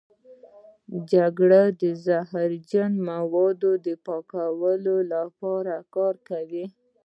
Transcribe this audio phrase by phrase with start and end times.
[1.09, 1.51] جگر
[1.81, 3.71] د زهرجن موادو
[4.05, 6.65] پاکولو لپاره کار کوي.